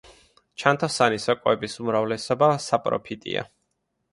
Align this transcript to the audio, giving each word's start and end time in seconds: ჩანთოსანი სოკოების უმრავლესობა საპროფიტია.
ჩანთოსანი 0.61 1.19
სოკოების 1.25 1.77
უმრავლესობა 1.83 2.51
საპროფიტია. 2.69 3.45